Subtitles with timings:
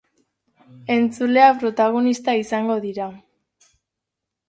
[0.95, 3.11] Entzuleak protagonista izango dira.